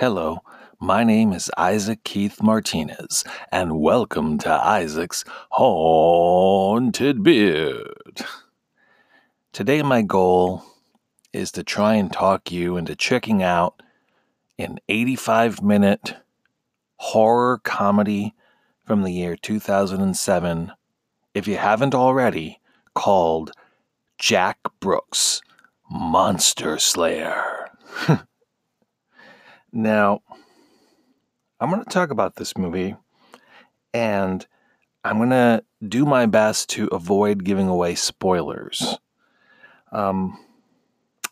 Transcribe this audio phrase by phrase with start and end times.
[0.00, 0.38] Hello,
[0.80, 8.24] my name is Isaac Keith Martinez, and welcome to Isaac's Haunted Beard.
[9.52, 10.64] Today, my goal
[11.34, 13.82] is to try and talk you into checking out
[14.58, 16.16] an 85 minute
[16.96, 18.34] horror comedy
[18.86, 20.72] from the year 2007,
[21.34, 22.58] if you haven't already,
[22.94, 23.52] called
[24.18, 25.42] Jack Brooks
[25.90, 27.68] Monster Slayer.
[29.72, 30.22] now,
[31.60, 32.96] I'm going to talk about this movie
[33.92, 34.46] and
[35.04, 38.98] I'm going to do my best to avoid giving away spoilers.
[39.92, 40.38] Um,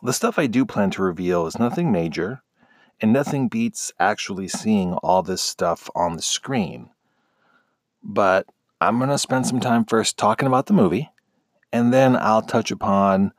[0.01, 2.41] the stuff I do plan to reveal is nothing major,
[2.99, 6.89] and nothing beats actually seeing all this stuff on the screen.
[8.01, 8.47] But
[8.81, 11.09] I'm going to spend some time first talking about the movie,
[11.71, 13.33] and then I'll touch upon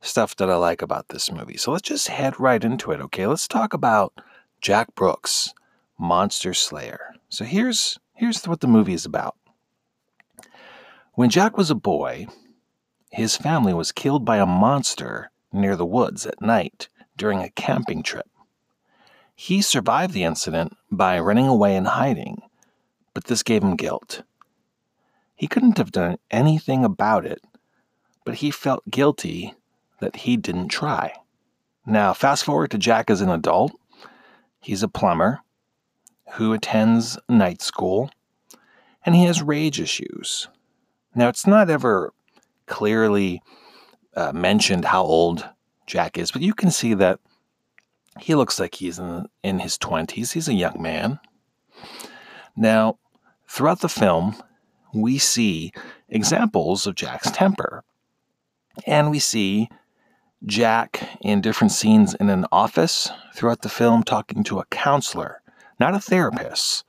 [0.00, 1.56] stuff that I like about this movie.
[1.56, 3.26] So let's just head right into it, okay?
[3.26, 4.12] Let's talk about
[4.60, 5.54] Jack Brooks,
[5.98, 7.14] Monster Slayer.
[7.28, 9.36] So here's here's what the movie is about.
[11.14, 12.26] When Jack was a boy,
[13.10, 18.02] his family was killed by a monster near the woods at night during a camping
[18.02, 18.28] trip.
[19.34, 22.42] He survived the incident by running away and hiding,
[23.14, 24.22] but this gave him guilt.
[25.34, 27.40] He couldn't have done anything about it,
[28.24, 29.54] but he felt guilty
[30.00, 31.12] that he didn't try.
[31.84, 33.72] Now, fast forward to Jack as an adult.
[34.66, 35.42] He's a plumber
[36.32, 38.10] who attends night school,
[39.04, 40.48] and he has rage issues.
[41.14, 42.12] Now, it's not ever
[42.66, 43.42] clearly
[44.16, 45.48] uh, mentioned how old
[45.86, 47.20] Jack is, but you can see that
[48.18, 50.32] he looks like he's in, in his 20s.
[50.32, 51.20] He's a young man.
[52.56, 52.98] Now,
[53.48, 54.34] throughout the film,
[54.92, 55.70] we see
[56.08, 57.84] examples of Jack's temper.
[58.84, 59.68] And we see
[60.44, 65.40] Jack in different scenes in an office throughout the film talking to a counselor,
[65.80, 66.84] not a therapist,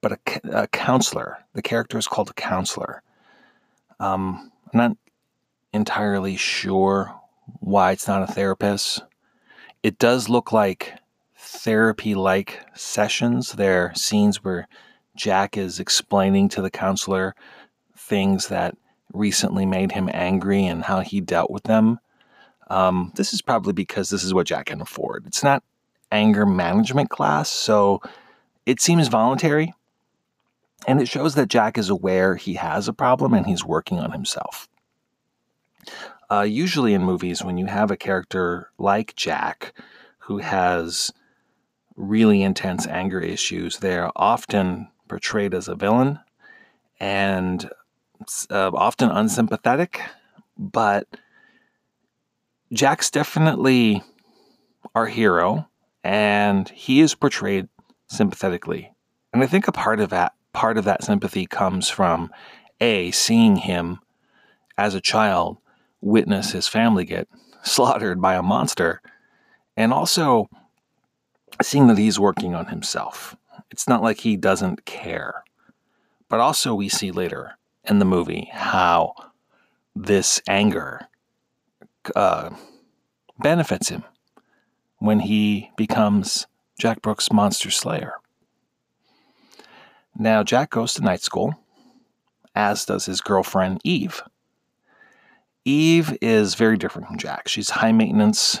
[0.00, 1.38] but a, a counselor.
[1.54, 3.02] The character is called a counselor.
[4.00, 4.96] Um, I'm not
[5.72, 7.14] entirely sure
[7.60, 9.02] why it's not a therapist.
[9.82, 10.94] It does look like
[11.36, 13.52] therapy like sessions.
[13.52, 14.68] There are scenes where
[15.16, 17.34] Jack is explaining to the counselor
[17.96, 18.76] things that
[19.12, 21.98] recently made him angry and how he dealt with them.
[22.72, 25.26] Um, this is probably because this is what Jack can afford.
[25.26, 25.62] It's not
[26.10, 28.00] anger management class, so
[28.64, 29.74] it seems voluntary.
[30.86, 34.10] And it shows that Jack is aware he has a problem and he's working on
[34.10, 34.68] himself.
[36.30, 39.74] Uh, usually in movies, when you have a character like Jack
[40.20, 41.12] who has
[41.94, 46.20] really intense anger issues, they're often portrayed as a villain
[46.98, 47.68] and
[48.50, 50.00] uh, often unsympathetic.
[50.56, 51.06] But
[52.72, 54.02] Jack's definitely
[54.94, 55.68] our hero,
[56.02, 57.68] and he is portrayed
[58.08, 58.92] sympathetically.
[59.32, 62.30] And I think a part of that part of that sympathy comes from
[62.80, 64.00] a seeing him
[64.76, 65.56] as a child
[66.02, 67.28] witness his family get
[67.62, 69.02] slaughtered by a monster,
[69.76, 70.48] and also
[71.60, 73.36] seeing that he's working on himself.
[73.70, 75.44] It's not like he doesn't care.
[76.28, 79.14] But also, we see later in the movie how
[79.94, 81.08] this anger
[82.14, 82.50] uh,
[83.38, 84.04] benefits him
[84.98, 86.46] when he becomes
[86.78, 88.14] Jack Brooks' monster slayer.
[90.16, 91.54] Now, Jack goes to night school,
[92.54, 94.22] as does his girlfriend Eve.
[95.64, 97.48] Eve is very different from Jack.
[97.48, 98.60] She's high maintenance.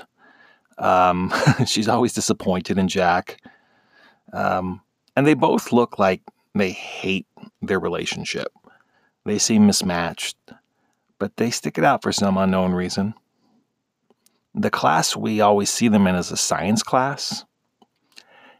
[0.78, 1.32] Um,
[1.66, 3.40] she's always disappointed in Jack.
[4.32, 4.80] Um,
[5.16, 6.22] and they both look like
[6.54, 7.26] they hate
[7.60, 8.52] their relationship.
[9.24, 10.36] They seem mismatched,
[11.18, 13.14] but they stick it out for some unknown reason.
[14.54, 17.46] The class we always see them in is a science class,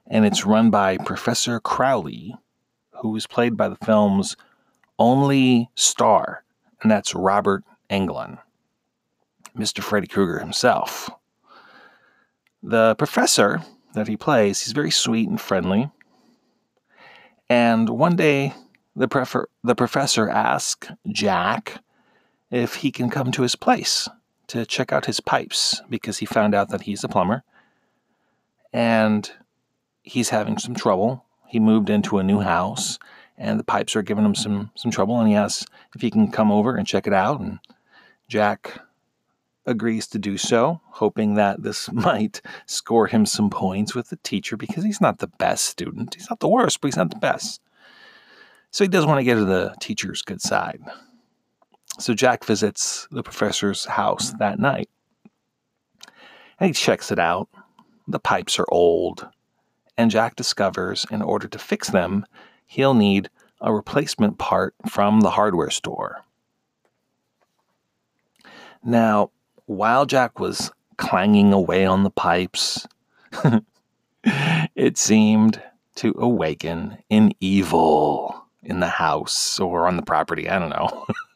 [0.06, 2.34] and it's run by Professor Crowley,
[3.02, 4.34] who is played by the film's
[4.98, 6.44] only star,
[6.80, 8.38] and that's Robert Englund,
[9.54, 9.82] Mr.
[9.82, 11.10] Freddy Krueger himself.
[12.62, 13.60] The professor
[13.92, 15.90] that he plays, he's very sweet and friendly.
[17.50, 18.54] And one day,
[18.96, 21.82] the, prefer- the professor asks Jack
[22.50, 24.08] if he can come to his place
[24.48, 27.42] to check out his pipes because he found out that he's a plumber
[28.72, 29.30] and
[30.02, 31.24] he's having some trouble.
[31.46, 32.98] He moved into a new house
[33.38, 36.30] and the pipes are giving him some some trouble and he asks if he can
[36.30, 37.58] come over and check it out and
[38.28, 38.80] Jack
[39.66, 44.56] agrees to do so, hoping that this might score him some points with the teacher
[44.56, 46.14] because he's not the best student.
[46.14, 47.60] He's not the worst, but he's not the best.
[48.70, 50.80] So he does want to get to the teacher's good side.
[51.98, 54.88] So Jack visits the professor's house that night.
[56.58, 57.48] And he checks it out.
[58.08, 59.28] The pipes are old
[59.96, 62.24] And Jack discovers in order to fix them,
[62.66, 63.28] he'll need
[63.60, 66.24] a replacement part from the hardware store.
[68.82, 69.30] Now,
[69.66, 72.86] while Jack was clanging away on the pipes,
[74.74, 75.62] it seemed
[75.96, 80.48] to awaken an evil in the house or on the property.
[80.48, 81.06] I don't know.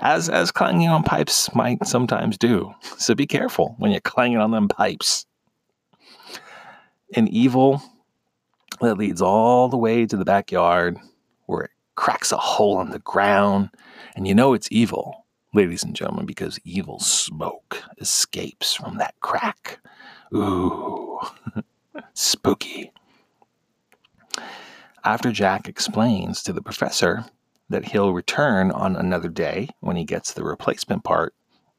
[0.00, 2.74] as as clanging on pipes might sometimes do.
[2.98, 5.26] So be careful when you're clanging on them pipes.
[7.14, 7.82] An evil
[8.80, 10.98] that leads all the way to the backyard
[11.46, 13.70] where it cracks a hole in the ground,
[14.16, 19.78] and you know it's evil, ladies and gentlemen, because evil smoke escapes from that crack.
[20.34, 21.20] Ooh,
[22.14, 22.92] spooky.
[25.04, 27.24] After Jack explains to the professor
[27.74, 31.34] that he'll return on another day when he gets the replacement part,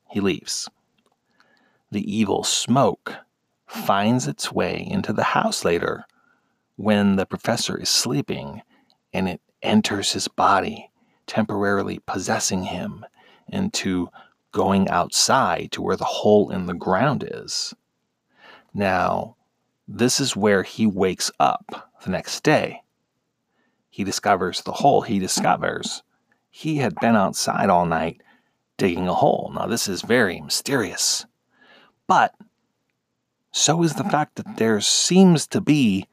[0.10, 0.70] he leaves.
[1.90, 3.14] The evil smoke
[3.66, 6.04] finds its way into the house later
[6.76, 8.62] when the professor is sleeping
[9.14, 10.92] and it enters his body,
[11.28, 13.06] temporarily possessing him
[13.48, 14.10] into
[14.52, 17.74] going outside to where the hole in the ground is.
[18.74, 19.38] Now,
[19.88, 22.82] this is where he wakes up the next day
[23.96, 25.04] he discovers the hole.
[25.04, 26.04] He discovers
[26.50, 28.22] he had been outside all night
[28.76, 29.54] digging a hole.
[29.56, 31.26] Now, this is very mysterious.
[32.06, 32.36] But
[33.54, 36.10] so is the fact that there seems to be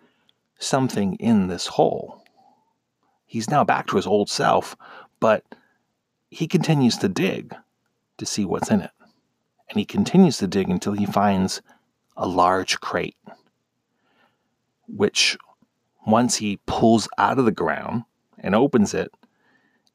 [0.60, 2.22] something in this hole.
[3.26, 4.76] He's now back to his old self,
[5.18, 5.44] but
[6.30, 7.52] he continues to dig
[8.18, 8.92] to see what's in it.
[9.70, 11.60] And he continues to dig until he finds
[12.16, 13.16] a large crate,
[14.86, 15.36] which
[16.06, 18.04] once he pulls out of the ground
[18.38, 19.12] and opens it,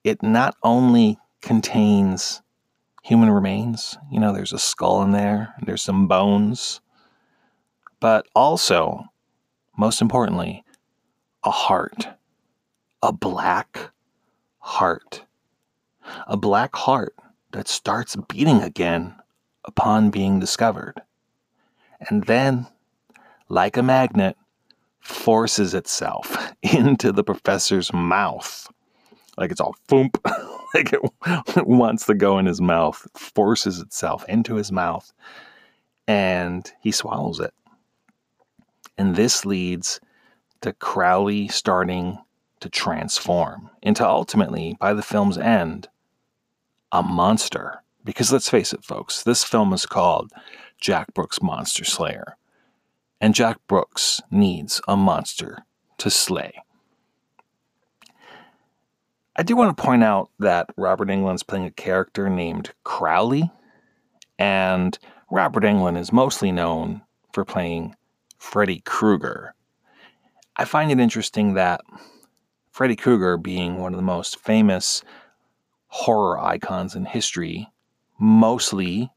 [0.03, 2.41] it not only contains
[3.03, 6.81] human remains, you know, there's a skull in there, there's some bones,
[7.99, 9.05] but also,
[9.77, 10.63] most importantly,
[11.43, 12.07] a heart.
[13.01, 13.91] A black
[14.59, 15.23] heart.
[16.25, 17.15] A black heart
[17.51, 19.15] that starts beating again
[19.65, 21.01] upon being discovered.
[22.09, 22.67] And then,
[23.49, 24.37] like a magnet,
[25.07, 28.67] forces itself into the professor's mouth.
[29.37, 30.17] Like it's all foomp,
[30.73, 31.01] like it,
[31.55, 35.13] it wants to go in his mouth, forces itself into his mouth,
[36.07, 37.53] and he swallows it.
[38.97, 40.01] And this leads
[40.61, 42.17] to Crowley starting
[42.59, 45.87] to transform into ultimately, by the film's end,
[46.91, 47.83] a monster.
[48.03, 50.31] Because let's face it, folks, this film is called
[50.81, 52.35] Jack Brooks Monster Slayer
[53.19, 55.65] and Jack Brooks needs a monster
[55.97, 56.53] to slay.
[59.35, 63.51] I do want to point out that Robert Englund's playing a character named Crowley,
[64.39, 64.97] and
[65.29, 67.95] Robert Englund is mostly known for playing
[68.39, 69.53] Freddy Krueger.
[70.55, 71.81] I find it interesting that
[72.71, 75.03] Freddy Krueger, being one of the most famous
[75.87, 77.71] horror icons in history,
[78.19, 79.11] mostly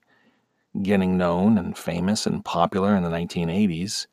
[0.83, 4.07] getting known and famous and popular in the 1980s,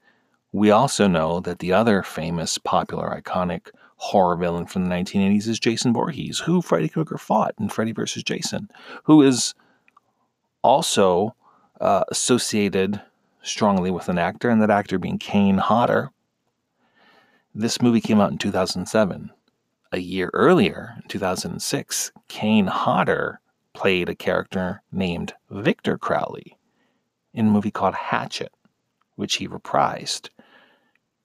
[0.51, 5.59] we also know that the other famous, popular, iconic horror villain from the 1980s is
[5.59, 8.24] Jason Voorhees, who Freddy Krueger fought in Freddy vs.
[8.24, 8.69] Jason,
[9.04, 9.54] who is
[10.63, 11.36] also
[11.81, 13.01] uh, associated
[13.42, 16.12] strongly with an actor, and that actor being Kane Hodder.
[17.56, 19.31] This movie came out in 2007.
[19.94, 23.40] A year earlier, in 2006, Kane Hodder
[23.77, 26.57] played a character named Victor Crowley
[27.31, 28.51] in a movie called Hatchet,
[29.15, 30.29] which he reprised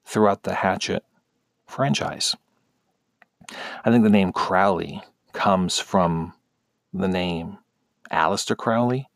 [0.04, 1.02] throughout the Hatchet
[1.66, 2.36] franchise.
[3.86, 5.00] I think the name Crowley
[5.32, 6.34] comes from
[6.92, 7.56] the name
[8.10, 9.08] Aleister Crowley,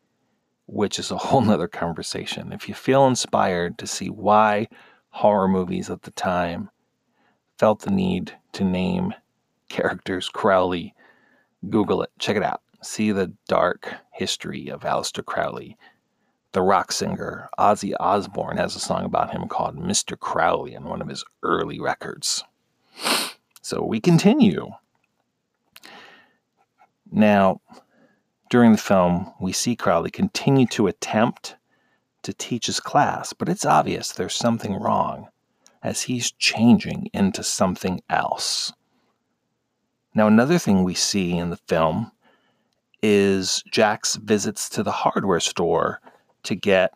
[0.65, 2.55] which is a whole nother conversation.
[2.55, 4.67] If you feel inspired to see why
[5.11, 6.71] horror movies at the time
[7.59, 9.13] felt the need to name
[9.69, 10.95] characters Crowley,
[11.69, 15.77] Google it, check it out see the dark history of Aleister Crowley.
[16.53, 20.19] The rock singer Ozzy Osbourne has a song about him called Mr.
[20.19, 22.45] Crowley on one of his early records.
[23.61, 24.71] So we continue.
[27.11, 27.61] Now,
[28.49, 31.57] during the film, we see Crowley continue to attempt
[32.23, 35.29] to teach his class, but it's obvious there's something wrong
[35.83, 38.73] as he's changing into something else.
[40.15, 42.13] Now, another thing we see in the film
[43.09, 46.01] is Jack's visits to the hardware store
[46.43, 46.93] to get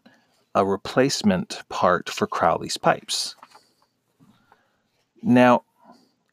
[0.57, 3.37] a replacement part for Crowley's pipes.
[5.23, 5.63] Now,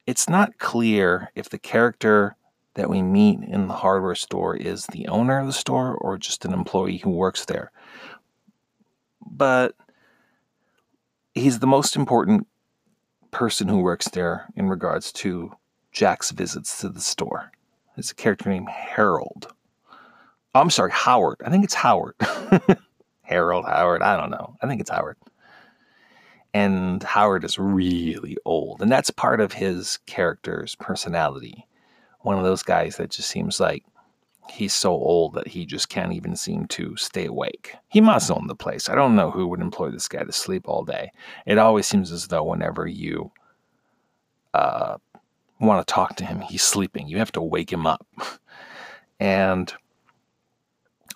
[0.08, 2.36] it's not clear if the character
[2.74, 6.44] that we meet in the hardware store is the owner of the store or just
[6.44, 7.72] an employee who works there.
[9.30, 9.76] But
[11.36, 12.48] he's the most important
[13.30, 15.52] person who works there in regards to
[15.92, 17.52] Jack's visits to the store.
[17.96, 19.54] It's a character named Harold.
[20.56, 21.38] Oh, I'm sorry, Howard.
[21.46, 22.16] I think it's Howard.
[23.22, 24.02] Harold, Howard.
[24.02, 24.56] I don't know.
[24.62, 25.18] I think it's Howard.
[26.54, 28.82] And Howard is really old.
[28.82, 31.68] And that's part of his character's personality.
[32.22, 33.84] One of those guys that just seems like
[34.50, 37.76] he's so old that he just can't even seem to stay awake.
[37.90, 38.90] He must own the place.
[38.90, 41.12] I don't know who would employ this guy to sleep all day.
[41.46, 43.32] It always seems as though whenever you
[44.54, 44.98] uh,
[45.60, 47.08] want to talk to him, he's sleeping.
[47.08, 48.06] You have to wake him up.
[49.20, 49.74] And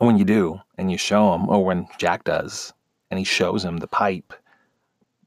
[0.06, 2.74] when you do, and you show him, or when Jack does,
[3.10, 4.34] and he shows him the pipe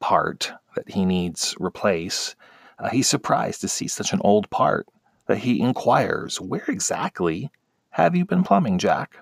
[0.00, 2.35] part that he needs replace,
[2.78, 4.87] uh, he's surprised to see such an old part
[5.26, 7.50] that he inquires, Where exactly
[7.90, 9.16] have you been plumbing, Jack?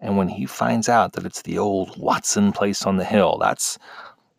[0.00, 3.78] And when he finds out that it's the old Watson place on the hill, that's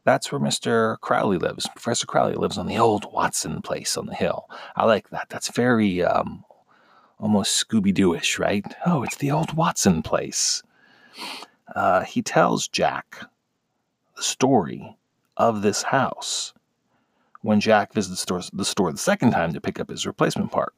[0.05, 0.99] that's where Mr.
[1.01, 1.67] Crowley lives.
[1.67, 4.49] Professor Crowley lives on the old Watson place on the hill.
[4.75, 5.27] I like that.
[5.29, 6.45] That's very um,
[7.19, 8.65] almost Scooby Doo ish, right?
[8.85, 10.63] Oh, it's the old Watson place.
[11.75, 13.25] Uh, he tells Jack
[14.15, 14.97] the story
[15.37, 16.53] of this house
[17.41, 20.73] when Jack visits the store the second time to pick up his replacement part.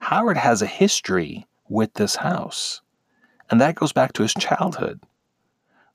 [0.00, 2.82] Howard has a history with this house,
[3.50, 5.00] and that goes back to his childhood.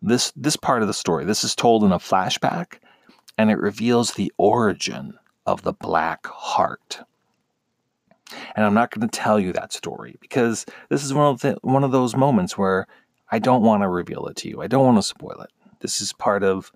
[0.02, 2.80] This, this part of the story, this is told in a flashback,
[3.38, 5.14] and it reveals the origin
[5.46, 7.02] of the Black Heart.
[8.56, 11.58] And I'm not going to tell you that story because this is one of the,
[11.62, 12.88] one of those moments where
[13.32, 14.62] I don't want to reveal it to you.
[14.62, 15.52] I don't want to spoil it.
[15.80, 16.72] This is part of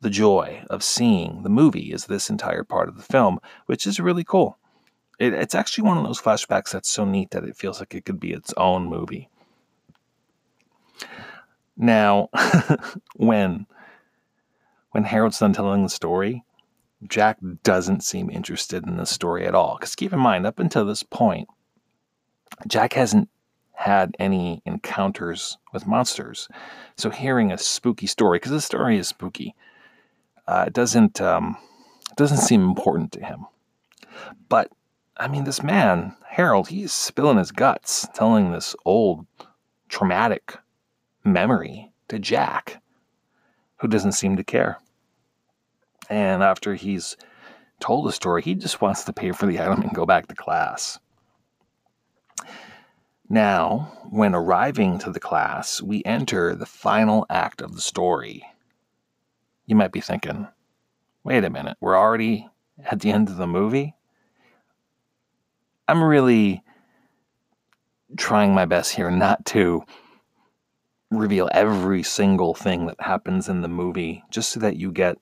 [0.00, 3.98] the joy of seeing the movie is this entire part of the film, which is
[3.98, 4.58] really cool.
[5.18, 8.04] It, it's actually one of those flashbacks that's so neat that it feels like it
[8.04, 9.28] could be its own movie.
[11.76, 12.28] Now,
[13.16, 13.66] when
[14.90, 16.44] when Harold's done telling the story,
[17.06, 19.76] Jack doesn't seem interested in the story at all.
[19.78, 21.48] Because keep in mind, up until this point,
[22.66, 23.28] Jack hasn't
[23.72, 26.48] had any encounters with monsters.
[26.96, 29.54] So hearing a spooky story, because the story is spooky,
[30.48, 31.56] uh, doesn't um,
[32.16, 33.46] doesn't seem important to him.
[34.48, 34.72] But
[35.16, 39.26] I mean, this man, Harold, he's spilling his guts, telling this old,
[39.88, 40.56] traumatic
[41.24, 42.82] memory to Jack,
[43.76, 44.80] who doesn't seem to care.
[46.08, 47.16] And after he's
[47.80, 50.34] told the story, he just wants to pay for the item and go back to
[50.34, 50.98] class.
[53.28, 58.42] Now, when arriving to the class, we enter the final act of the story.
[59.66, 60.48] You might be thinking,
[61.24, 62.48] wait a minute, we're already
[62.78, 63.94] at the end of the movie?
[65.86, 66.62] I'm really
[68.16, 69.84] trying my best here not to
[71.10, 75.18] reveal every single thing that happens in the movie just so that you get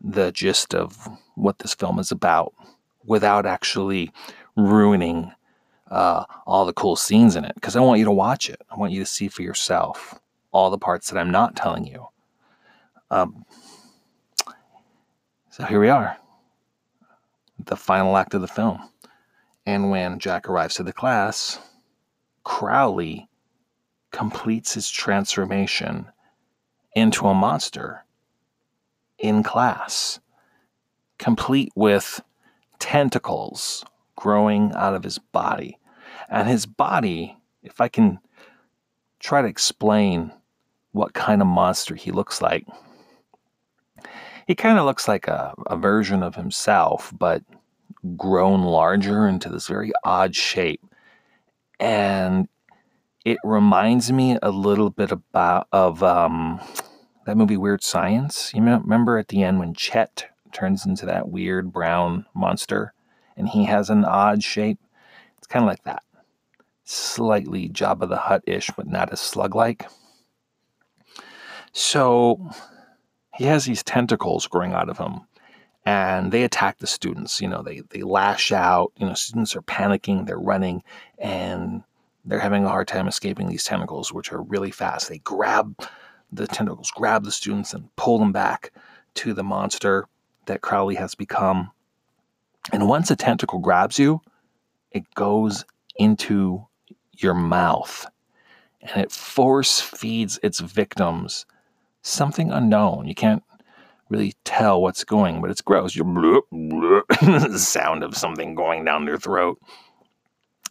[0.00, 2.54] the gist of what this film is about
[3.04, 4.10] without actually
[4.56, 5.32] ruining
[5.90, 8.60] uh, all the cool scenes in it because I want you to watch it.
[8.70, 10.18] I want you to see for yourself
[10.52, 12.06] all the parts that I'm not telling you.
[13.10, 13.44] Um,
[15.50, 16.16] so here we are,
[17.58, 18.80] the final act of the film.
[19.66, 21.58] And when Jack arrives to the class,
[22.44, 23.28] Crowley
[24.12, 26.06] completes his transformation
[26.94, 28.04] into a monster
[29.20, 30.18] in class,
[31.18, 32.20] complete with
[32.78, 33.84] tentacles
[34.16, 35.78] growing out of his body.
[36.28, 38.18] And his body, if I can
[39.18, 40.32] try to explain
[40.92, 42.66] what kind of monster he looks like,
[44.46, 47.42] he kind of looks like a, a version of himself, but
[48.16, 50.82] grown larger into this very odd shape.
[51.78, 52.48] And
[53.24, 56.60] it reminds me a little bit about of um,
[57.30, 58.52] that movie Weird Science.
[58.52, 62.92] You remember at the end when Chet turns into that weird brown monster
[63.36, 64.80] and he has an odd shape?
[65.38, 66.02] It's kind of like that.
[66.82, 69.86] Slightly Jabba the Hutt ish, but not as slug like.
[71.70, 72.50] So
[73.36, 75.20] he has these tentacles growing out of him
[75.86, 77.40] and they attack the students.
[77.40, 78.90] You know, they, they lash out.
[78.96, 80.82] You know, students are panicking, they're running,
[81.16, 81.84] and
[82.24, 85.08] they're having a hard time escaping these tentacles, which are really fast.
[85.08, 85.76] They grab
[86.32, 88.72] the tentacles, grab the students, and pull them back
[89.14, 90.06] to the monster
[90.46, 91.70] that Crowley has become.
[92.72, 94.20] And once a tentacle grabs you,
[94.90, 95.64] it goes
[95.96, 96.66] into
[97.16, 98.06] your mouth
[98.80, 101.46] and it force feeds its victims
[102.02, 103.06] something unknown.
[103.06, 103.42] You can't
[104.08, 105.94] really tell what's going, but it's gross.
[105.94, 109.60] You're bloop, bloop, the sound of something going down their throat.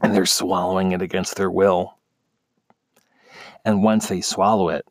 [0.01, 1.97] And they're swallowing it against their will.
[3.65, 4.85] And once they swallow it,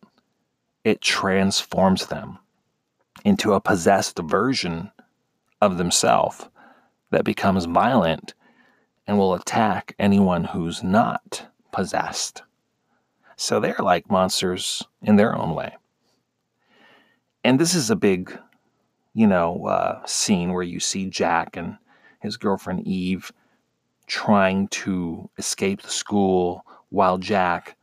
[0.89, 2.39] it transforms them
[3.23, 4.91] into a possessed version
[5.61, 6.49] of themselves
[7.11, 8.33] that becomes violent
[9.07, 12.43] and will attack anyone who's not possessed.
[13.37, 15.77] So they're like monsters in their own way.
[17.45, 18.37] And this is a big,
[19.13, 21.77] you know, uh, scene where you see Jack and
[22.21, 23.31] his girlfriend Eve
[24.07, 27.77] trying to escape the school while Jack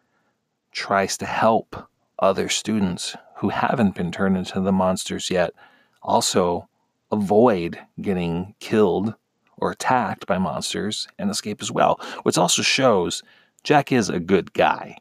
[0.72, 1.88] tries to help
[2.20, 5.52] other students who haven't been turned into the monsters yet
[6.02, 6.68] also
[7.12, 9.16] avoid getting killed
[9.58, 13.24] or attacked by monsters and escape as well, which also shows
[13.64, 14.98] Jack is a good guy.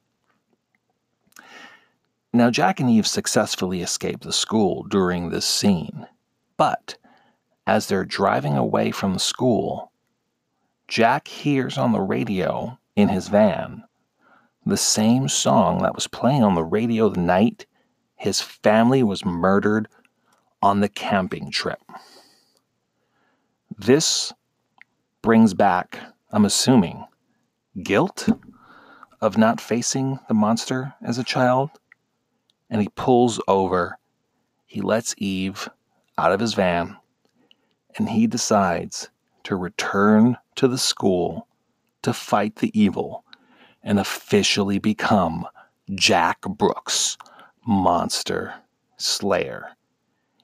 [2.32, 6.06] Now, Jack and Eve successfully escape the school during this scene,
[6.56, 6.96] but
[7.66, 9.92] as they're driving away from the school,
[10.88, 13.84] Jack hears on the radio in his van
[14.66, 17.66] the same song that was playing on the radio the night
[18.16, 19.88] his family was murdered
[20.62, 21.80] on the camping trip.
[23.76, 24.32] This
[25.20, 25.98] brings back,
[26.30, 27.04] I'm assuming,
[27.82, 28.28] guilt
[29.20, 31.70] of not facing the monster as a child.
[32.70, 33.98] And he pulls over,
[34.64, 35.68] he lets Eve
[36.16, 36.96] out of his van,
[37.96, 39.10] and he decides
[39.42, 41.46] to return to the school
[42.02, 43.23] to fight the evil
[43.84, 45.46] and officially become
[45.94, 47.16] Jack Brooks,
[47.66, 48.54] Monster
[48.96, 49.68] Slayer,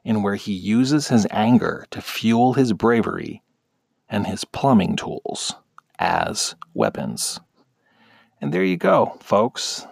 [0.05, 3.43] in where he uses his anger to fuel his bravery
[4.09, 5.55] and his plumbing tools
[5.99, 7.41] as weapons.
[8.41, 9.87] And there you go, folks.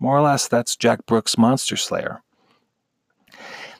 [0.00, 2.22] More or less, that's Jack Brooks' Monster Slayer.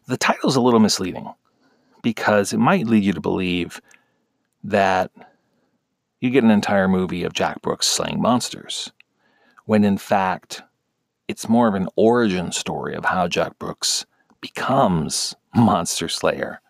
[0.06, 1.32] The title's a little misleading
[2.02, 3.80] because it might lead you to believe
[4.64, 5.10] that
[6.20, 8.92] you get an entire movie of Jack Brooks slaying monsters,
[9.66, 10.62] when in fact,
[11.28, 14.06] it's more of an origin story of how Jack Brooks
[14.40, 16.60] becomes Monster Slayer.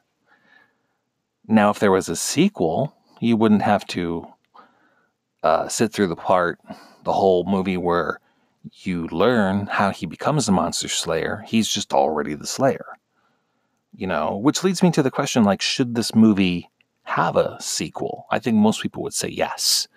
[1.47, 4.27] Now, if there was a sequel, you wouldn't have to
[5.43, 6.61] uh, sit through the part,
[7.05, 8.21] the whole movie where
[8.73, 11.45] you learn how he becomes a monster slayer.
[11.47, 12.85] He's just already the slayer.
[13.95, 16.69] You know, which leads me to the question like, should this movie
[17.09, 18.27] have a sequel?
[18.31, 19.89] I think most people would say yes.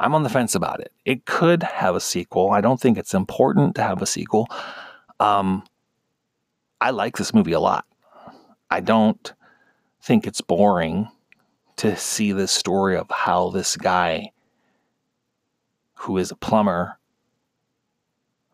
[0.00, 0.92] I'm on the fence about it.
[1.04, 2.50] It could have a sequel.
[2.50, 4.48] I don't think it's important to have a sequel.
[5.20, 5.64] Um,
[6.80, 7.84] I like this movie a lot.
[8.70, 9.32] I don't
[10.00, 11.10] think it's boring
[11.76, 14.32] to see this story of how this guy,
[15.94, 16.98] who is a plumber,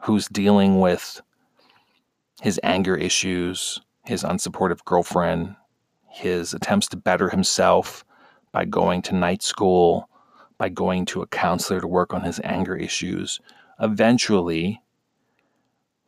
[0.01, 1.21] who's dealing with
[2.43, 5.55] his anger issues, his unsupportive girlfriend,
[6.15, 8.05] his attempts to better himself
[8.53, 10.09] by going to night school,
[10.59, 13.41] by going to a counselor to work on his anger issues,
[13.81, 14.81] eventually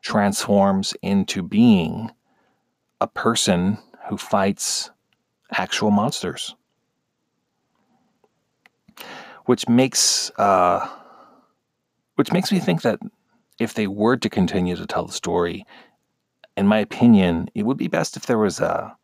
[0.03, 2.13] transforms into being
[3.01, 4.91] a person who fights
[5.51, 6.55] actual monsters.
[9.47, 10.89] Which makes uh,
[12.15, 13.01] which makes me think that
[13.59, 15.67] if they were to continue to tell the story,
[16.57, 18.97] in my opinion, it would be best if there was a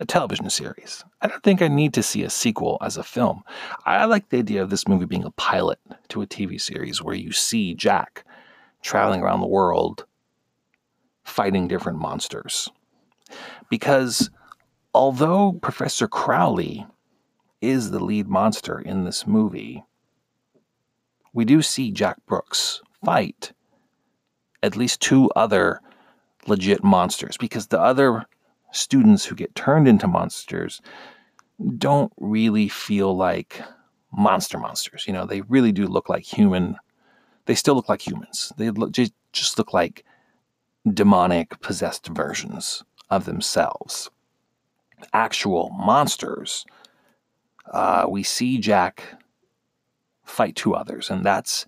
[0.00, 1.04] a television series.
[1.20, 3.42] I don't think I need to see a sequel as a film.
[3.84, 7.14] I like the idea of this movie being a pilot to a TV series where
[7.14, 8.24] you see Jack
[8.82, 10.04] traveling around the world
[11.24, 12.68] fighting different monsters.
[13.68, 14.30] Because
[14.94, 16.86] although Professor Crowley
[17.60, 19.84] is the lead monster in this movie,
[21.32, 23.52] we do see Jack Brooks fight
[24.62, 25.80] at least two other
[26.46, 28.24] legit monsters because the other
[28.72, 30.80] students who get turned into monsters
[31.76, 33.60] don't really feel like
[34.12, 35.04] monster monsters.
[35.06, 36.76] You know, they really do look like human.
[37.46, 38.52] They still look like humans.
[38.56, 38.92] They look,
[39.32, 40.04] just look like
[40.92, 44.10] demonic possessed versions of themselves.
[45.12, 46.64] Actual monsters.
[47.70, 49.02] Uh, we see Jack
[50.24, 51.66] fight two others, and that's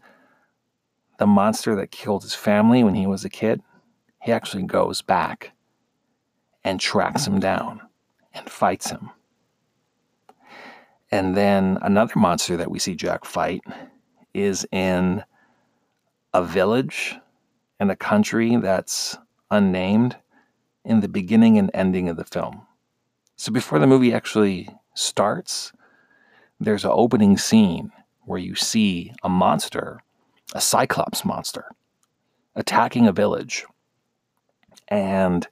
[1.18, 3.62] the monster that killed his family when he was a kid.
[4.22, 5.52] He actually goes back
[6.64, 7.80] and tracks him down
[8.34, 9.10] and fights him.
[11.10, 13.62] And then another monster that we see Jack fight
[14.32, 15.24] is in
[16.32, 17.16] a village
[17.80, 19.16] in a country that's
[19.50, 20.16] unnamed
[20.84, 22.66] in the beginning and ending of the film.
[23.36, 25.72] So before the movie actually starts,
[26.60, 27.90] there's an opening scene
[28.24, 30.02] where you see a monster,
[30.54, 31.64] a cyclops monster,
[32.54, 33.64] attacking a village.
[34.88, 35.48] And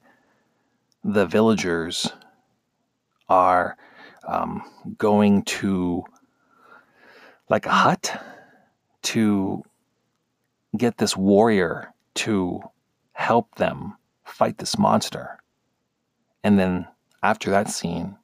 [1.03, 2.11] the villagers
[3.27, 3.77] are
[4.27, 4.63] um,
[4.97, 6.03] going to
[7.49, 8.21] like a hut
[9.01, 9.63] to
[10.77, 12.61] get this warrior to
[13.13, 15.39] help them fight this monster.
[16.43, 16.87] And then
[17.23, 18.15] after that scene,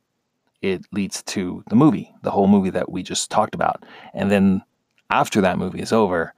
[0.61, 3.83] it leads to the movie, the whole movie that we just talked about.
[4.13, 4.63] And then
[5.09, 6.33] after that movie is over,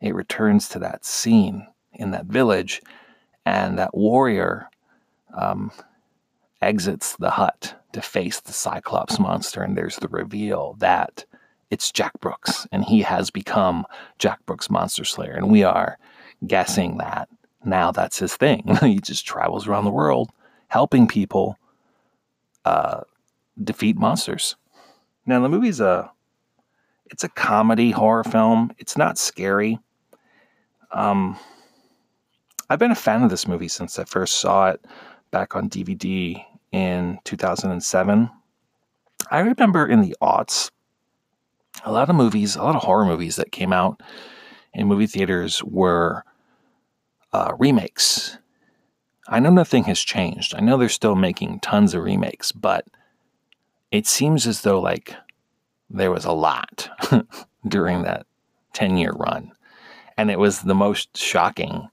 [0.00, 2.80] it returns to that scene in that village,
[3.44, 4.68] and that warrior
[5.34, 5.70] um,
[6.62, 9.62] exits the hut to face the Cyclops monster.
[9.62, 11.24] And there's the reveal that
[11.70, 13.86] it's Jack Brooks, and he has become
[14.18, 15.32] Jack Brooks Monster Slayer.
[15.32, 15.98] And we are
[16.46, 17.28] guessing that
[17.64, 18.76] now that's his thing.
[18.80, 20.30] he just travels around the world
[20.68, 21.56] helping people
[22.64, 23.00] uh,
[23.62, 24.56] defeat monsters.
[25.26, 26.10] Now the movie's a
[27.06, 28.72] it's a comedy horror film.
[28.78, 29.78] It's not scary.
[30.92, 31.36] Um,
[32.68, 34.84] I've been a fan of this movie since I first saw it
[35.30, 38.30] back on DVD in 2007.
[39.30, 40.70] I remember in the aughts,
[41.84, 44.02] a lot of movies, a lot of horror movies that came out
[44.72, 46.24] in movie theaters were
[47.32, 48.38] uh, remakes.
[49.28, 50.54] I know nothing has changed.
[50.54, 52.86] I know they're still making tons of remakes, but
[53.90, 55.14] it seems as though like
[55.88, 56.88] there was a lot
[57.68, 58.26] during that
[58.72, 59.52] 10 year run.
[60.16, 61.88] And it was the most shocking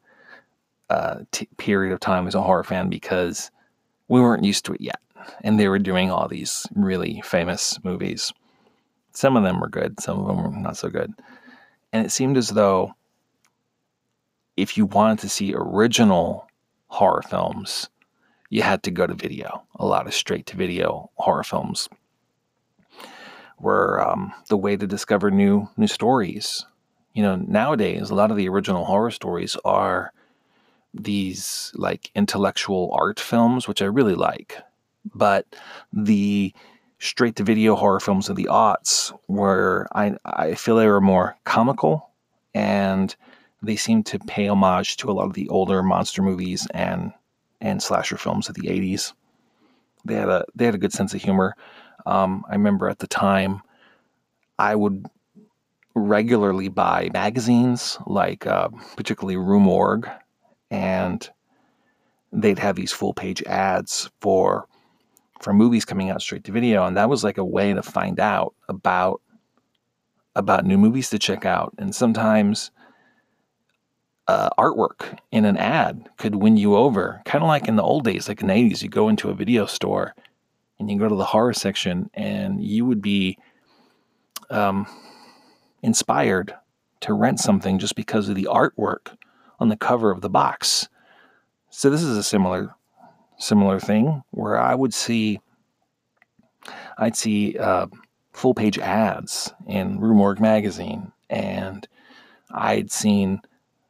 [0.90, 3.52] uh, t- period of time as a horror fan because
[4.08, 5.00] we weren't used to it yet.
[5.44, 8.32] And they were doing all these really famous movies.
[9.12, 11.14] Some of them were good, some of them were not so good.
[11.92, 12.94] And it seemed as though
[14.56, 16.48] if you wanted to see original
[16.88, 17.90] horror films,
[18.50, 19.64] you had to go to video.
[19.76, 21.90] A lot of straight to video horror films
[23.60, 26.66] were um, the way to discover new new stories.
[27.14, 30.14] You know, nowadays a lot of the original horror stories are
[30.94, 34.58] these like intellectual art films, which I really like.
[35.14, 35.46] But
[35.94, 36.54] the
[37.00, 41.38] straight to video horror films of the aughts were I I feel they were more
[41.44, 42.10] comical
[42.54, 43.16] and
[43.62, 47.14] they seem to pay homage to a lot of the older monster movies and
[47.62, 49.14] and slasher films of the 80s.
[50.06, 51.56] They had a they had a good sense of humor.
[52.06, 53.62] Um, I remember at the time
[54.58, 55.06] I would
[55.94, 60.10] regularly buy magazines like uh, particularly Rue Morgue,
[60.72, 61.30] and
[62.32, 64.68] they'd have these full page ads for
[65.42, 68.20] for movies coming out straight to video, and that was like a way to find
[68.20, 69.22] out about
[70.36, 71.74] about new movies to check out.
[71.78, 72.72] And sometimes
[74.28, 77.22] uh, artwork in an ad could win you over.
[77.26, 79.34] Kind of like in the old days, like in the 80s, you go into a
[79.34, 80.14] video store
[80.80, 83.38] and you go to the horror section and you would be
[84.50, 84.86] um,
[85.82, 86.54] inspired
[87.00, 89.16] to rent something just because of the artwork
[89.60, 90.88] on the cover of the box.
[91.70, 92.76] So this is a similar
[93.40, 95.40] similar thing where I would see
[96.98, 97.88] I'd see uh,
[98.34, 101.88] full page ads in Rue Morgue magazine, and
[102.52, 103.42] I'd seen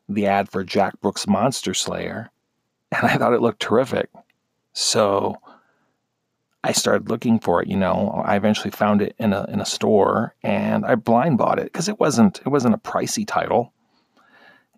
[0.10, 2.30] the ad for Jack Brooks Monster Slayer,
[2.92, 4.10] and I thought it looked terrific.
[4.74, 5.38] So
[6.64, 7.68] I started looking for it.
[7.68, 11.60] You know, I eventually found it in a in a store, and I blind bought
[11.60, 13.74] it because it wasn't it wasn't a pricey title,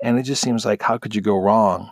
[0.02, 1.92] and it just seems like how could you go wrong?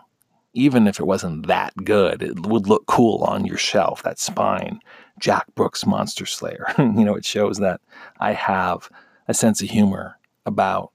[0.54, 4.02] Even if it wasn't that good, it would look cool on your shelf.
[4.04, 4.80] That spine,
[5.20, 6.67] Jack Brooks Monster Slayer.
[6.78, 7.82] you know, it shows that
[8.20, 8.89] I have
[9.28, 10.91] a sense of humor about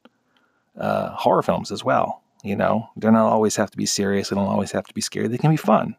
[0.77, 2.23] uh, horror films as well.
[2.43, 4.31] You know, they don't always have to be serious.
[4.31, 5.29] They don't always have to be scary.
[5.29, 5.97] They can be fun.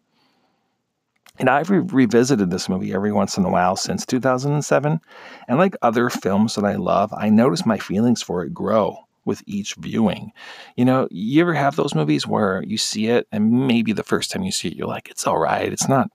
[1.40, 5.00] And I've re- revisited this movie every once in a while since 2007.
[5.48, 9.42] And like other films that I love, I notice my feelings for it grow with
[9.46, 10.32] each viewing.
[10.76, 14.32] You know, you ever have those movies where you see it and maybe the first
[14.32, 15.72] time you see it, you're like, it's all right.
[15.72, 16.10] It's not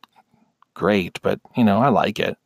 [0.74, 2.36] great, but, you know, I like it.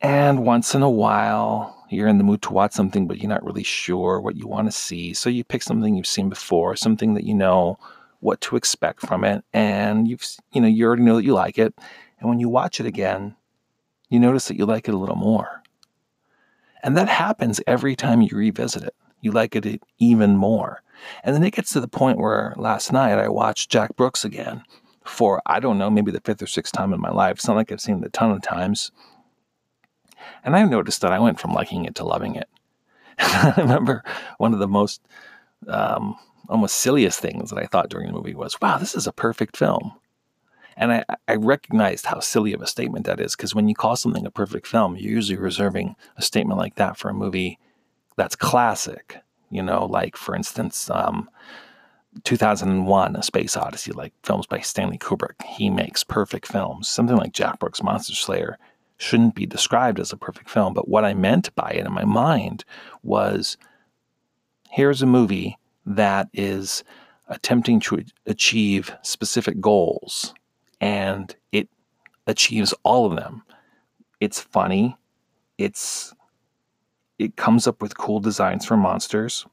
[0.00, 3.44] And once in a while, you're in the mood to watch something, but you're not
[3.44, 5.14] really sure what you want to see.
[5.14, 7.78] So you pick something you've seen before, something that you know
[8.20, 11.58] what to expect from it, and you've you know you already know that you like
[11.58, 11.74] it.
[12.18, 13.36] And when you watch it again,
[14.08, 15.62] you notice that you like it a little more.
[16.82, 18.94] And that happens every time you revisit it.
[19.24, 20.82] You like it even more.
[21.22, 24.62] And then it gets to the point where last night I watched Jack Brooks again
[25.04, 27.36] for, I don't know, maybe the fifth or sixth time in my life.
[27.36, 28.92] It's not like I've seen it a ton of times.
[30.44, 32.48] And I noticed that I went from liking it to loving it.
[33.18, 34.02] I remember
[34.38, 35.00] one of the most
[35.68, 36.16] um,
[36.48, 39.56] almost silliest things that I thought during the movie was, wow, this is a perfect
[39.56, 39.92] film.
[40.76, 43.96] And I, I recognized how silly of a statement that is because when you call
[43.96, 47.58] something a perfect film, you're usually reserving a statement like that for a movie
[48.16, 49.18] that's classic.
[49.50, 51.28] You know, like for instance, um,
[52.24, 55.42] 2001 A Space Odyssey, like films by Stanley Kubrick.
[55.44, 56.88] He makes perfect films.
[56.88, 58.58] Something like Jack Brooks' Monster Slayer
[58.96, 60.74] shouldn't be described as a perfect film.
[60.74, 62.64] But what I meant by it in my mind
[63.02, 63.56] was
[64.70, 66.84] here's a movie that is
[67.28, 70.34] attempting to achieve specific goals
[70.80, 71.68] and it
[72.26, 73.42] achieves all of them.
[74.20, 74.96] It's funny.
[75.58, 76.14] It's
[77.18, 79.46] it comes up with cool designs for monsters.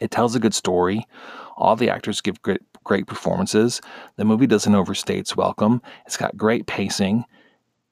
[0.00, 1.06] It tells a good story.
[1.56, 3.80] All the actors give great great performances.
[4.14, 5.82] The movie doesn't overstay its welcome.
[6.06, 7.24] It's got great pacing.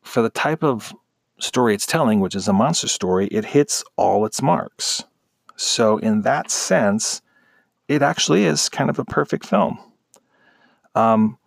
[0.02, 0.94] For the type of
[1.40, 5.02] story it's telling, which is a monster story, it hits all its marks.
[5.56, 7.22] So, in that sense,
[7.88, 9.78] it actually is kind of a perfect film.
[10.94, 11.38] Um,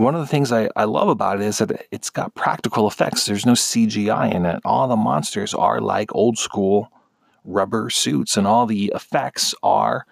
[0.00, 3.26] one of the things I, I love about it is that it's got practical effects.
[3.26, 4.60] There's no CGI in it.
[4.64, 6.90] All the monsters are like old school
[7.44, 10.06] rubber suits, and all the effects are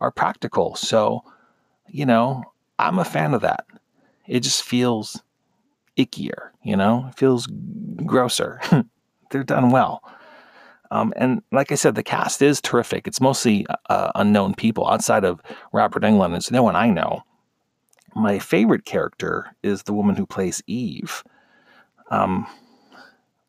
[0.00, 0.74] are practical.
[0.76, 1.22] So,
[1.88, 2.44] you know,
[2.78, 3.66] I'm a fan of that.
[4.26, 5.22] It just feels
[5.98, 7.46] ickier, you know, it feels
[8.06, 8.60] grosser.
[9.30, 10.02] They're done well.
[10.90, 13.06] Um, and like I said, the cast is terrific.
[13.06, 15.40] It's mostly uh, unknown people outside of
[15.72, 16.36] Robert Englund.
[16.36, 17.22] It's no one I know.
[18.14, 21.22] My favorite character is the woman who plays Eve.
[22.10, 22.46] Um,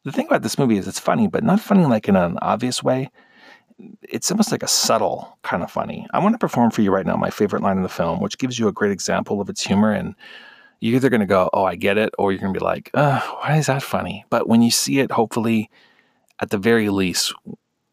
[0.04, 2.84] the thing about this movie is it's funny, but not funny like in an obvious
[2.84, 3.10] way.
[4.04, 6.08] It's almost like a subtle kind of funny.
[6.12, 8.38] I want to perform for you right now my favorite line in the film, which
[8.38, 9.92] gives you a great example of its humor.
[9.92, 10.16] And
[10.80, 12.92] you're either going to go, oh, I get it, or you're going to be like,
[12.94, 14.26] why is that funny?
[14.30, 15.70] But when you see it, hopefully,
[16.40, 17.34] at the very least,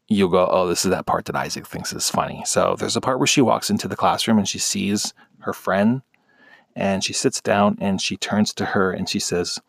[0.07, 2.43] you'll go, oh, this is that part that Isaac thinks is funny.
[2.45, 6.01] So there's a part where she walks into the classroom and she sees her friend
[6.79, 9.59] and she sits down and she turns to her and she says,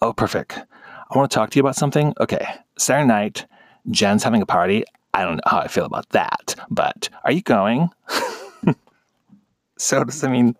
[0.00, 0.58] Oh, perfect.
[0.58, 2.14] I want to talk to you about something.
[2.18, 2.46] Okay,
[2.78, 3.46] Saturday night,
[3.90, 4.84] Jen's having a party.
[5.14, 7.90] I don't know how I feel about that, but are you going?
[9.78, 10.56] so does I mean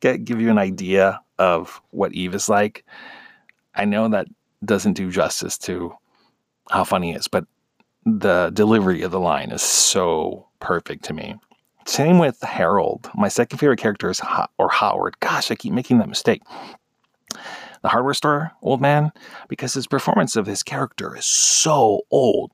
[0.00, 2.84] get give you an idea of what Eve is like?
[3.74, 4.26] I know that
[4.64, 5.94] doesn't do justice to
[6.70, 7.46] how funny he is, but
[8.04, 11.36] the delivery of the line is so perfect to me.
[11.86, 13.08] Same with Harold.
[13.14, 15.18] My second favorite character is Ho- or Howard.
[15.20, 16.42] Gosh, I keep making that mistake.
[17.82, 19.12] The hardware store old man,
[19.48, 22.50] because his performance of his character is so old.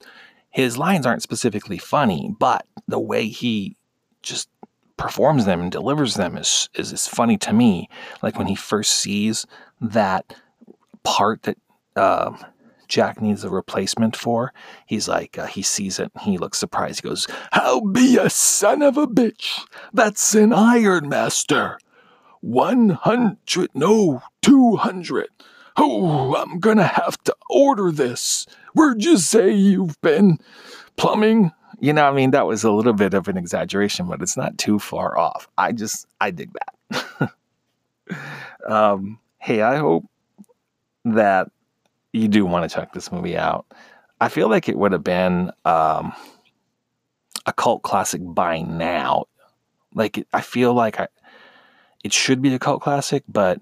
[0.51, 3.77] His lines aren't specifically funny, but the way he
[4.23, 4.51] just
[4.99, 7.89] performs them and delivers them is, is, is funny to me.
[8.23, 9.47] Like when he first sees
[9.81, 10.35] that
[11.05, 11.57] part that
[11.97, 12.37] uh,
[12.93, 14.53] Jack needs a replacement for.
[14.85, 17.01] He's like, uh, he sees it, he looks surprised.
[17.03, 19.61] He goes, How be a son of a bitch?
[19.95, 21.79] That's an Iron Master.
[22.43, 25.29] 100, no, 200.
[25.79, 28.45] Oh, I'm gonna have to order this.
[28.75, 30.37] Where'd you say you've been?
[30.99, 31.51] Plumbing?
[31.81, 34.59] You know, I mean, that was a little bit of an exaggeration, but it's not
[34.59, 35.49] too far off.
[35.57, 36.51] I just, I dig
[36.91, 37.33] that.
[38.69, 40.05] um, hey, I hope
[41.07, 41.49] that
[42.13, 43.67] you do want to check this movie out.
[44.21, 46.13] I feel like it would have been um,
[47.47, 49.25] a cult classic by now.
[49.95, 51.09] Like I feel like I,
[52.05, 53.61] it should be a cult classic, but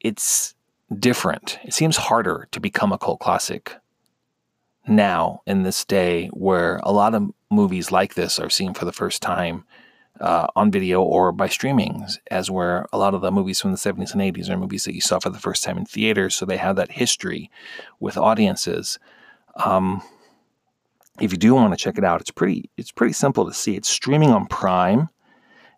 [0.00, 0.54] it's
[0.98, 1.58] different.
[1.64, 3.74] It seems harder to become a cult classic
[4.88, 8.92] now in this day where a lot of movies like this are seen for the
[8.92, 9.64] first time
[10.20, 13.76] uh, on video or by streaming, as where a lot of the movies from the
[13.76, 16.34] 70s and 80s are movies that you saw for the first time in theaters.
[16.34, 17.50] So they have that history
[18.00, 18.98] with audiences.
[19.56, 20.02] Um,
[21.20, 23.76] if you do want to check it out, it's pretty it's pretty simple to see.
[23.76, 25.08] It's streaming on Prime.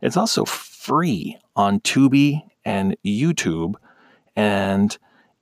[0.03, 3.75] It's also free on Tubi and YouTube,
[4.37, 4.97] and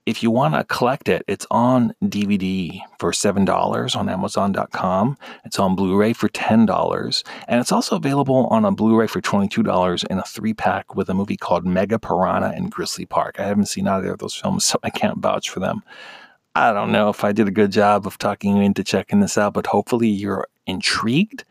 [0.07, 5.17] if you want to collect it, it's on DVD for $7 on Amazon.com.
[5.43, 7.23] It's on Blu ray for $10.
[7.49, 11.09] And it's also available on a Blu ray for $22 in a three pack with
[11.09, 13.37] a movie called Mega Piranha and Grizzly Park.
[13.37, 15.83] I haven't seen either of those films, so I can't vouch for them.
[16.55, 19.37] I don't know if I did a good job of talking you into checking this
[19.37, 21.43] out, but hopefully you're intrigued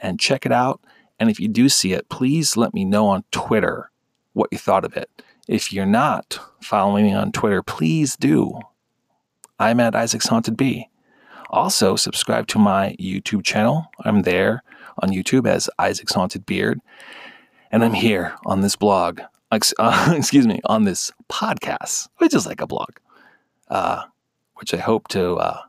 [0.00, 0.80] and check it out.
[1.20, 3.90] And if you do see it, please let me know on Twitter
[4.32, 5.10] what you thought of it.
[5.48, 8.60] If you're not following me on Twitter, please do.
[9.58, 10.90] I'm at Isaac's Haunted Bee.
[11.48, 13.86] Also, subscribe to my YouTube channel.
[14.04, 14.62] I'm there
[15.02, 16.80] on YouTube as Isaac's Haunted Beard.
[17.72, 22.60] And I'm here on this blog, uh, excuse me, on this podcast, which is like
[22.60, 22.98] a blog,
[23.68, 24.02] uh,
[24.56, 25.62] which I hope to uh,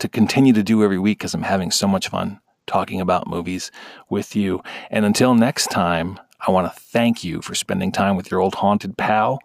[0.00, 3.70] to continue to do every week because I'm having so much fun talking about movies
[4.10, 4.62] with you.
[4.90, 8.54] And until next time, I want to thank you for spending time with your old
[8.56, 9.40] haunted pal,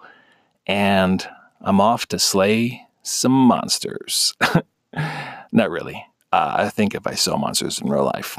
[0.66, 1.28] and
[1.62, 4.34] I'm off to slay some monsters.
[5.52, 6.06] Not really.
[6.32, 8.38] Uh, I think if I saw monsters in real life,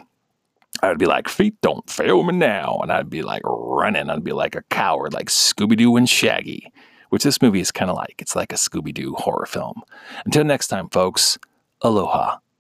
[0.83, 2.79] I'd be like, feet don't fail me now.
[2.83, 4.11] And I'd be like running.
[4.11, 6.73] I'd be like a coward, like Scooby Doo and Shaggy,
[7.11, 8.17] which this movie is kind of like.
[8.19, 9.83] It's like a Scooby Doo horror film.
[10.25, 11.39] Until next time, folks,
[11.81, 12.39] aloha.